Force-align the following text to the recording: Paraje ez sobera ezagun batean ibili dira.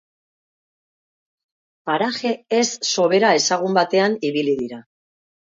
Paraje 1.89 2.31
ez 2.61 2.65
sobera 2.95 3.35
ezagun 3.41 3.79
batean 3.81 4.17
ibili 4.31 4.57
dira. 4.65 4.85